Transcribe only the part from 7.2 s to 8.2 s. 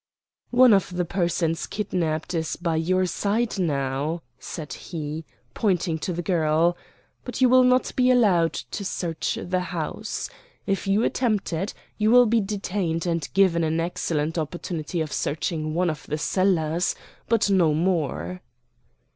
"but you will not be